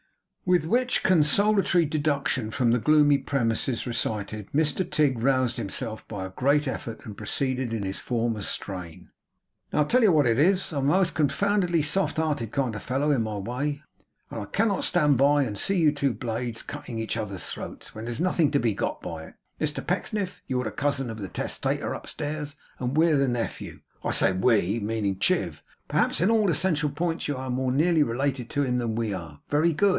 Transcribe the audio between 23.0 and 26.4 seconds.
the nephew I say we, meaning Chiv. Perhaps in